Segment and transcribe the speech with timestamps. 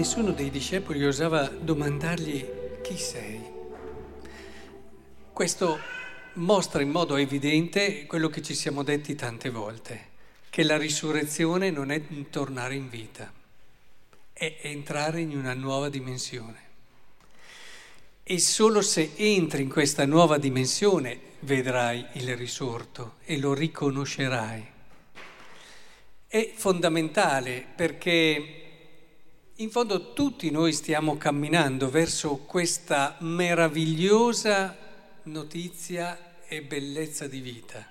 [0.00, 3.38] nessuno dei discepoli osava domandargli chi sei.
[5.30, 5.78] Questo
[6.34, 10.06] mostra in modo evidente quello che ci siamo detti tante volte,
[10.48, 12.00] che la risurrezione non è
[12.30, 13.30] tornare in vita,
[14.32, 16.68] è entrare in una nuova dimensione.
[18.22, 24.66] E solo se entri in questa nuova dimensione vedrai il risorto e lo riconoscerai.
[26.26, 28.59] È fondamentale perché
[29.60, 34.74] in fondo tutti noi stiamo camminando verso questa meravigliosa
[35.24, 37.86] notizia e bellezza di vita.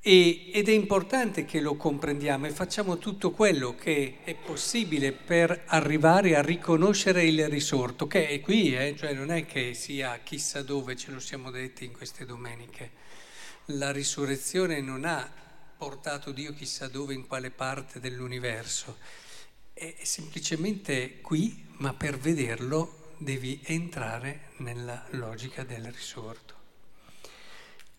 [0.00, 5.64] E, ed è importante che lo comprendiamo e facciamo tutto quello che è possibile per
[5.66, 8.96] arrivare a riconoscere il risorto, che è qui, eh?
[8.96, 12.90] cioè non è che sia chissà dove, ce lo siamo detti in queste domeniche.
[13.66, 15.30] La risurrezione non ha
[15.76, 19.24] portato Dio chissà dove, in quale parte dell'universo
[19.78, 26.54] è semplicemente qui, ma per vederlo devi entrare nella logica del risorto.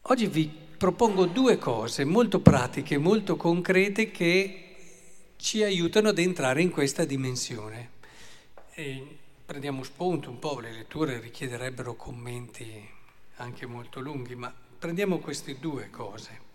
[0.02, 4.64] Oggi vi propongo due cose molto pratiche, molto concrete che
[5.36, 7.92] ci aiutano ad entrare in questa dimensione.
[8.74, 12.90] E prendiamo spunto un po', le letture richiederebbero commenti
[13.36, 16.46] anche molto lunghi, ma prendiamo queste due cose.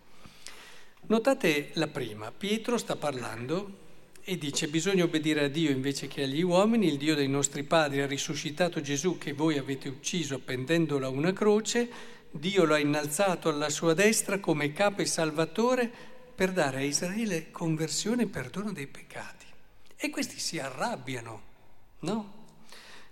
[1.03, 3.82] Notate la prima, Pietro sta parlando
[4.25, 7.99] e dice bisogna obbedire a Dio invece che agli uomini, il Dio dei nostri padri
[7.99, 11.89] ha risuscitato Gesù che voi avete ucciso appendendolo a una croce,
[12.31, 15.91] Dio lo ha innalzato alla sua destra come capo e salvatore
[16.33, 19.45] per dare a Israele conversione e perdono dei peccati.
[19.97, 21.41] E questi si arrabbiano,
[21.99, 22.41] no?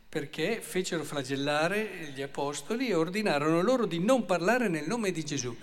[0.07, 5.55] Perché fecero flagellare gli apostoli e ordinarono loro di non parlare nel nome di Gesù.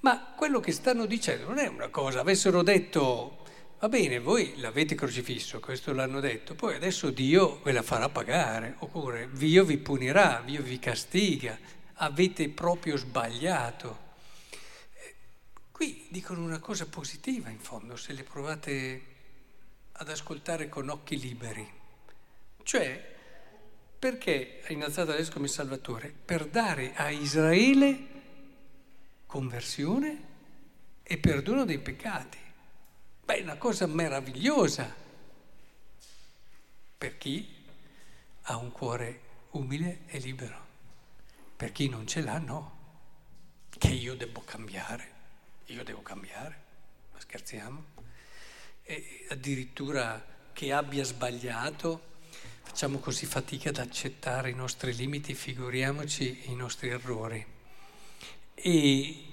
[0.00, 3.38] Ma quello che stanno dicendo non è una cosa, avessero detto
[3.80, 8.74] Va bene, voi l'avete crocifisso, questo l'hanno detto, poi adesso Dio ve la farà pagare,
[8.80, 11.58] oppure Dio vi punirà, Dio vi castiga,
[11.94, 14.08] avete proprio sbagliato.
[15.72, 19.02] Qui dicono una cosa positiva in fondo, se le provate
[19.92, 21.66] ad ascoltare con occhi liberi.
[22.62, 23.16] Cioè,
[23.98, 26.12] perché ha innalzato adesso come Salvatore?
[26.22, 28.06] Per dare a Israele
[29.24, 30.22] conversione
[31.02, 32.39] e perdono dei peccati.
[33.30, 34.92] Beh, è una cosa meravigliosa
[36.98, 37.48] per chi
[38.42, 39.20] ha un cuore
[39.50, 40.66] umile e libero.
[41.54, 42.78] Per chi non ce l'ha, no.
[43.70, 45.12] Che io devo cambiare.
[45.66, 46.62] Io devo cambiare.
[47.12, 47.84] Ma scherziamo?
[48.82, 50.20] E addirittura
[50.52, 52.00] che abbia sbagliato,
[52.62, 57.46] facciamo così fatica ad accettare i nostri limiti, figuriamoci i nostri errori.
[58.54, 59.24] E,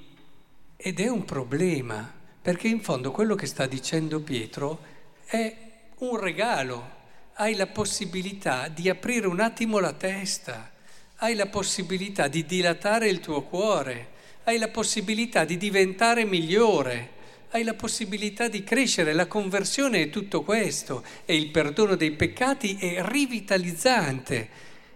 [0.75, 2.16] ed è un problema
[2.47, 4.79] perché in fondo quello che sta dicendo Pietro
[5.25, 5.53] è
[5.97, 6.91] un regalo,
[7.33, 10.71] hai la possibilità di aprire un attimo la testa,
[11.17, 14.11] hai la possibilità di dilatare il tuo cuore,
[14.45, 17.09] hai la possibilità di diventare migliore,
[17.49, 21.03] hai la possibilità di crescere, la conversione è tutto questo.
[21.25, 24.49] E il perdono dei peccati è rivitalizzante,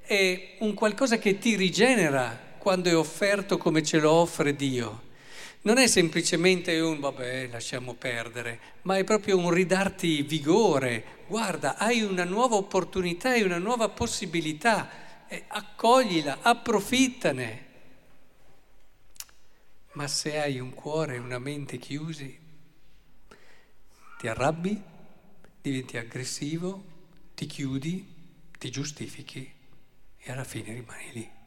[0.03, 5.09] è un qualcosa che ti rigenera quando è offerto come ce lo offre Dio
[5.63, 11.19] non è semplicemente un vabbè, lasciamo perdere, ma è proprio un ridarti vigore.
[11.27, 14.89] Guarda, hai una nuova opportunità, hai una nuova possibilità,
[15.47, 17.69] accoglila, approfittane.
[19.93, 22.39] Ma se hai un cuore e una mente chiusi,
[24.17, 24.81] ti arrabbi,
[25.61, 26.83] diventi aggressivo,
[27.35, 28.05] ti chiudi,
[28.57, 29.51] ti giustifichi
[30.17, 31.40] e alla fine rimani lì.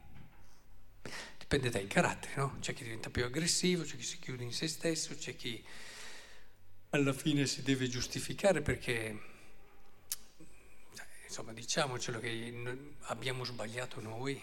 [1.54, 2.56] Dipende dai caratteri, no?
[2.59, 5.62] C'è chi diventa più aggressivo, c'è chi si chiude in se stesso, c'è chi
[6.91, 9.16] alla fine si deve giustificare perché,
[11.25, 12.53] insomma, diciamocelo che
[13.03, 14.42] abbiamo sbagliato noi.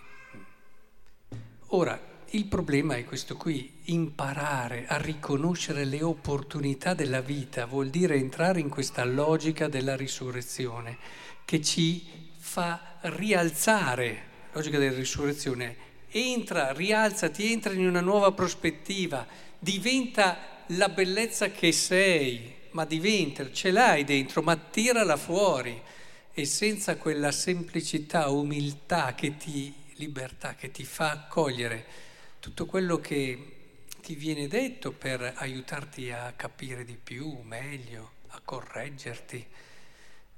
[1.74, 2.00] Ora,
[2.30, 8.62] il problema è questo qui, imparare a riconoscere le opportunità della vita vuol dire entrare
[8.62, 10.98] in questa logica della risurrezione
[11.44, 19.26] che ci fa rialzare, la logica della risurrezione entra, rialzati, entra in una nuova prospettiva,
[19.58, 25.82] diventa la bellezza che sei, ma diventa, ce l'hai dentro, ma tirala fuori.
[26.34, 31.86] E senza quella semplicità, umiltà che ti, libertà che ti fa accogliere
[32.40, 33.58] tutto quello che
[34.02, 39.46] ti viene detto per aiutarti a capire di più, meglio, a correggerti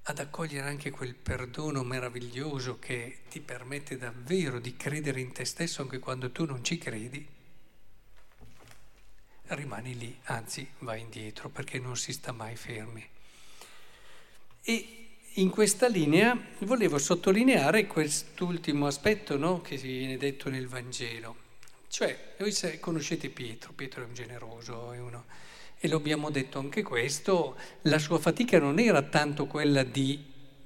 [0.03, 5.81] ad accogliere anche quel perdono meraviglioso che ti permette davvero di credere in te stesso
[5.81, 7.25] anche quando tu non ci credi,
[9.47, 13.07] rimani lì, anzi vai indietro perché non si sta mai fermi.
[14.61, 14.97] E
[15.33, 21.35] in questa linea volevo sottolineare quest'ultimo aspetto no, che viene detto nel Vangelo.
[21.88, 25.25] Cioè, voi conoscete Pietro, Pietro è un generoso, è uno,
[25.85, 30.18] e lo abbiamo detto anche questo, la sua fatica non era tanto quella di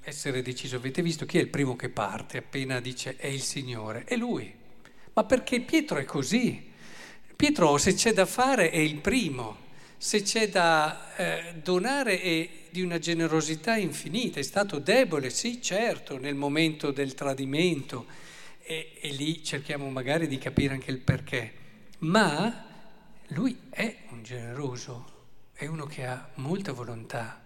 [0.01, 4.03] essere deciso, avete visto chi è il primo che parte appena dice è il Signore,
[4.03, 4.53] è lui,
[5.13, 6.69] ma perché Pietro è così,
[7.35, 9.57] Pietro se c'è da fare è il primo,
[9.97, 16.19] se c'è da eh, donare è di una generosità infinita, è stato debole, sì certo,
[16.19, 18.05] nel momento del tradimento.
[18.61, 21.53] E, e lì cerchiamo magari di capire anche il perché,
[21.99, 22.66] ma
[23.29, 25.15] lui è un generoso,
[25.53, 27.41] è uno che ha molta volontà,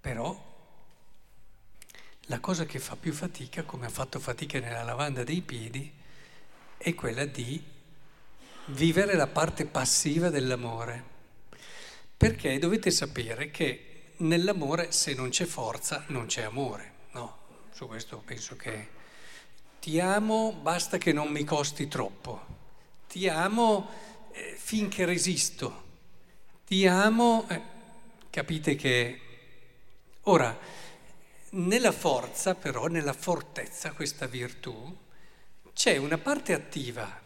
[0.00, 0.50] però
[2.26, 5.92] la cosa che fa più fatica, come ha fatto fatica nella lavanda dei piedi,
[6.76, 7.62] è quella di
[8.66, 11.10] vivere la parte passiva dell'amore.
[12.16, 17.38] Perché dovete sapere che nell'amore se non c'è forza non c'è amore, no?
[17.72, 19.00] Su questo penso che
[19.80, 22.60] ti amo basta che non mi costi troppo,
[23.12, 23.90] ti amo
[24.32, 25.84] eh, finché resisto,
[26.64, 27.60] ti amo, eh,
[28.30, 29.20] capite che...
[30.22, 30.58] Ora,
[31.50, 34.96] nella forza però, nella fortezza, questa virtù,
[35.74, 37.20] c'è una parte attiva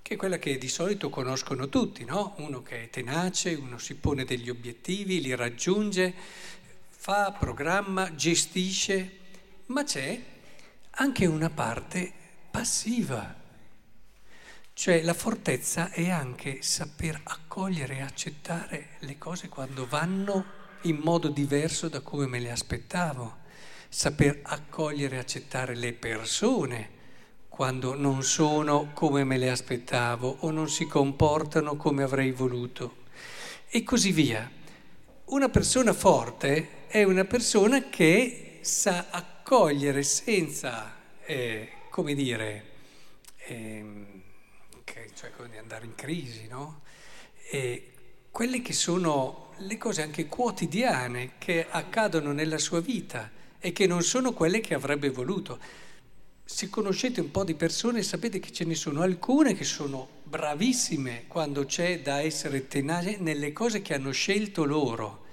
[0.00, 2.34] che è quella che di solito conoscono tutti, no?
[2.36, 6.14] Uno che è tenace, uno si pone degli obiettivi, li raggiunge,
[6.90, 9.18] fa, programma, gestisce,
[9.66, 10.22] ma c'è
[10.90, 12.12] anche una parte
[12.52, 13.42] passiva.
[14.76, 20.44] Cioè la fortezza è anche saper accogliere e accettare le cose quando vanno
[20.82, 23.36] in modo diverso da come me le aspettavo,
[23.88, 26.90] saper accogliere e accettare le persone
[27.48, 32.96] quando non sono come me le aspettavo o non si comportano come avrei voluto.
[33.68, 34.50] E così via.
[35.26, 42.64] Una persona forte è una persona che sa accogliere senza, eh, come dire,
[43.46, 44.22] eh,
[44.84, 46.82] che, cioè come andare in crisi, no?
[47.50, 47.92] E
[48.30, 54.02] quelle che sono le cose anche quotidiane che accadono nella sua vita e che non
[54.02, 55.58] sono quelle che avrebbe voluto
[56.46, 61.24] se conoscete un po' di persone sapete che ce ne sono alcune che sono bravissime
[61.26, 65.24] quando c'è da essere tenace nelle cose che hanno scelto loro,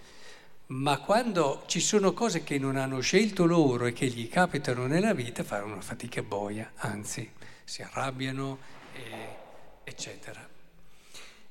[0.67, 5.13] ma quando ci sono cose che non hanno scelto loro e che gli capitano nella
[5.13, 7.29] vita fanno una fatica boia, anzi
[7.65, 8.57] si arrabbiano,
[8.93, 9.40] e,
[9.83, 10.47] eccetera.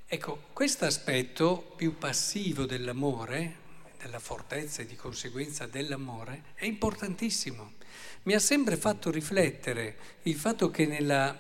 [0.07, 3.57] Ecco, questo aspetto più passivo dell'amore,
[4.01, 7.79] della fortezza e di conseguenza dell'amore, è importantissimo
[8.23, 11.37] mi ha sempre fatto riflettere il fatto che nella,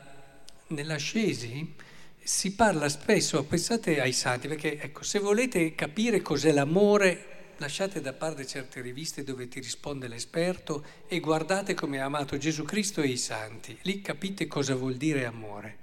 [0.68, 1.74] nell'ascesi
[2.22, 7.26] si parla spesso, pensate ai santi, perché ecco, se volete capire cos'è l'amore,
[7.58, 12.64] lasciate da parte certe riviste dove ti risponde l'esperto e guardate come ha amato Gesù
[12.64, 15.78] Cristo e i santi, lì capite cosa vuol dire amore.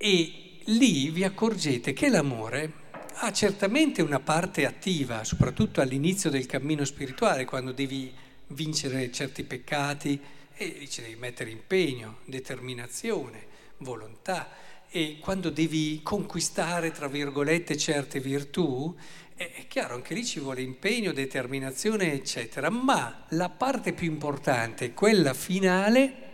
[0.00, 2.72] E lì vi accorgete che l'amore
[3.14, 8.12] ha certamente una parte attiva, soprattutto all'inizio del cammino spirituale, quando devi
[8.48, 10.20] vincere certi peccati
[10.54, 13.46] e ci devi mettere impegno, determinazione,
[13.78, 14.50] volontà
[14.88, 18.94] e quando devi conquistare, tra virgolette, certe virtù,
[19.34, 25.34] è chiaro, anche lì ci vuole impegno, determinazione, eccetera, ma la parte più importante, quella
[25.34, 26.26] finale,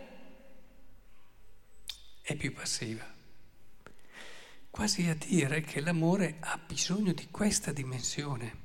[2.21, 3.14] è più passiva.
[4.75, 8.63] Quasi a dire che l'amore ha bisogno di questa dimensione.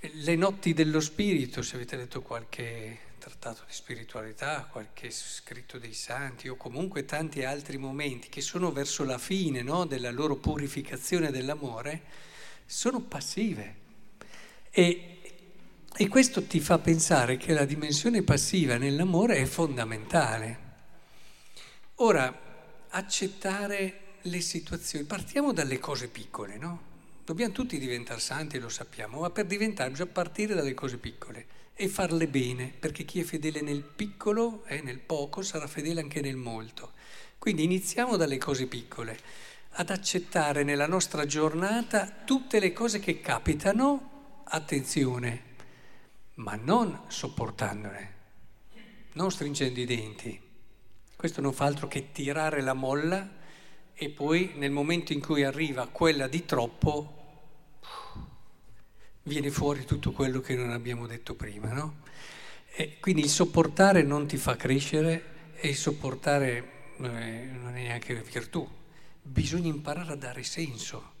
[0.00, 6.48] Le notti dello spirito, se avete letto qualche trattato di spiritualità, qualche scritto dei santi
[6.48, 12.02] o comunque tanti altri momenti che sono verso la fine no, della loro purificazione dell'amore,
[12.66, 13.76] sono passive.
[14.68, 15.20] E,
[15.96, 20.58] e questo ti fa pensare che la dimensione passiva nell'amore è fondamentale.
[21.94, 22.50] Ora,
[22.90, 26.88] accettare le situazioni, partiamo dalle cose piccole, no?
[27.24, 31.88] Dobbiamo tutti diventare santi, lo sappiamo, ma per diventare bisogna partire dalle cose piccole e
[31.88, 36.20] farle bene, perché chi è fedele nel piccolo e eh, nel poco sarà fedele anche
[36.20, 36.92] nel molto.
[37.38, 39.18] Quindi iniziamo dalle cose piccole,
[39.74, 45.42] ad accettare nella nostra giornata tutte le cose che capitano, attenzione,
[46.34, 48.14] ma non sopportandole,
[49.12, 50.40] non stringendo i denti.
[51.16, 53.38] Questo non fa altro che tirare la molla
[54.02, 57.18] e poi nel momento in cui arriva quella di troppo
[59.24, 61.96] viene fuori tutto quello che non abbiamo detto prima, no?
[62.98, 68.14] Quindi il sopportare non ti fa crescere e il sopportare non è, non è neanche
[68.22, 68.66] virtù.
[69.20, 71.12] Bisogna imparare a dare senso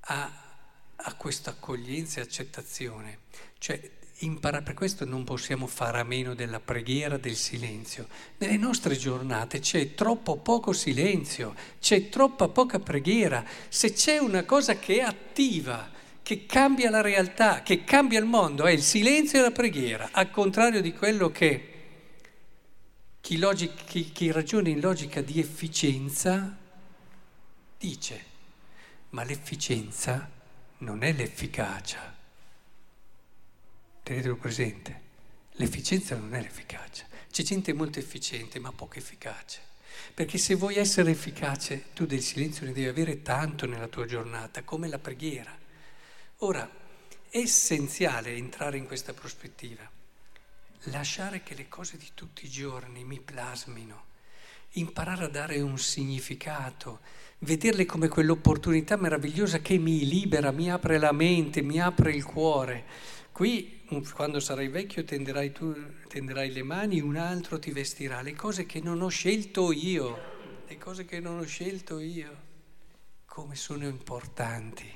[0.00, 0.56] a,
[0.96, 3.18] a questa accoglienza e accettazione.
[3.58, 8.08] Cioè impara, per questo non possiamo fare a meno della preghiera, del silenzio.
[8.38, 13.44] Nelle nostre giornate c'è troppo poco silenzio, c'è troppa poca preghiera.
[13.68, 15.90] Se c'è una cosa che è attiva,
[16.22, 20.30] che cambia la realtà, che cambia il mondo, è il silenzio e la preghiera, al
[20.30, 21.72] contrario di quello che
[23.20, 26.56] chi, logic, chi, chi ragiona in logica di efficienza
[27.78, 28.24] dice,
[29.10, 30.30] ma l'efficienza
[30.78, 32.17] non è l'efficacia.
[34.08, 35.00] Tenetelo presente,
[35.56, 37.04] l'efficienza non è l'efficacia.
[37.30, 39.60] C'è gente molto efficiente ma poco efficace.
[40.14, 44.62] Perché se vuoi essere efficace, tu del silenzio ne devi avere tanto nella tua giornata,
[44.62, 45.54] come la preghiera.
[46.38, 46.66] Ora,
[47.28, 49.86] è essenziale entrare in questa prospettiva,
[50.84, 54.04] lasciare che le cose di tutti i giorni mi plasmino,
[54.70, 57.00] imparare a dare un significato,
[57.40, 63.16] vederle come quell'opportunità meravigliosa che mi libera, mi apre la mente, mi apre il cuore.
[63.38, 63.82] Qui,
[64.14, 65.72] quando sarai vecchio, tenderai, tu,
[66.08, 68.20] tenderai le mani, un altro ti vestirà.
[68.20, 72.36] Le cose che non ho scelto io, le cose che non ho scelto io,
[73.26, 74.92] come sono importanti.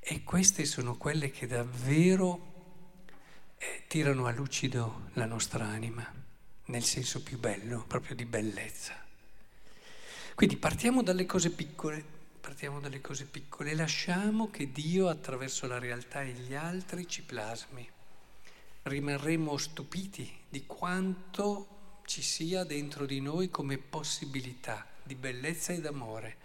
[0.00, 2.40] E queste sono quelle che davvero
[3.58, 6.10] eh, tirano a lucido la nostra anima,
[6.64, 8.98] nel senso più bello, proprio di bellezza.
[10.34, 15.78] Quindi partiamo dalle cose piccole, partiamo dalle cose piccole e lasciamo che Dio attraverso la
[15.78, 17.88] realtà e gli altri ci plasmi.
[18.82, 26.36] Rimarremo stupiti di quanto ci sia dentro di noi come possibilità di bellezza e d'amore.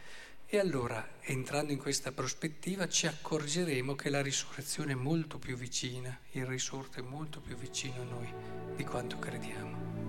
[0.46, 6.16] E allora, entrando in questa prospettiva, ci accorgeremo che la risurrezione è molto più vicina,
[6.34, 8.34] il risorto è molto più vicino a noi
[8.76, 10.07] di quanto crediamo.